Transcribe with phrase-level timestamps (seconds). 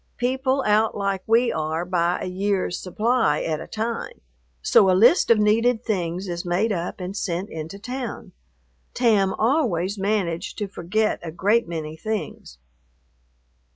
[0.17, 4.21] People out like we are buy a year's supply at a time.
[4.63, 8.31] So a list of needed things is made up and sent into town.
[8.95, 12.57] Tam always managed to forget a great many things.